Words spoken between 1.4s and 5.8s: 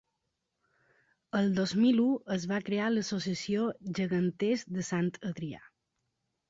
dos mil u es va crear l'associació Geganters de Sant Adrià.